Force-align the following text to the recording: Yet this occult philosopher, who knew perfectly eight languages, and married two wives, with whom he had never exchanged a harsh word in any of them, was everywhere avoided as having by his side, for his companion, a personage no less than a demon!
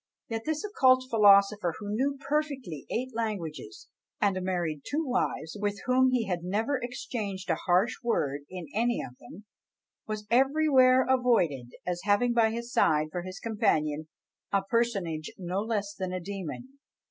Yet 0.29 0.45
this 0.47 0.63
occult 0.63 1.05
philosopher, 1.11 1.75
who 1.77 1.91
knew 1.93 2.17
perfectly 2.27 2.87
eight 2.89 3.13
languages, 3.13 3.87
and 4.19 4.35
married 4.41 4.81
two 4.83 5.05
wives, 5.05 5.55
with 5.61 5.79
whom 5.85 6.09
he 6.09 6.25
had 6.25 6.41
never 6.41 6.79
exchanged 6.81 7.51
a 7.51 7.55
harsh 7.67 7.93
word 8.03 8.41
in 8.49 8.65
any 8.73 8.99
of 9.03 9.15
them, 9.19 9.45
was 10.07 10.25
everywhere 10.31 11.05
avoided 11.07 11.73
as 11.85 12.01
having 12.03 12.33
by 12.33 12.49
his 12.49 12.73
side, 12.73 13.09
for 13.11 13.21
his 13.21 13.37
companion, 13.39 14.07
a 14.51 14.63
personage 14.63 15.33
no 15.37 15.59
less 15.61 15.93
than 15.93 16.11
a 16.11 16.19
demon! 16.19 16.79